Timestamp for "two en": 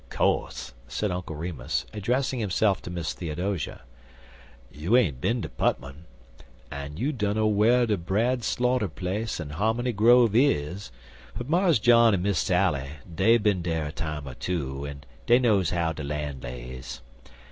14.33-15.03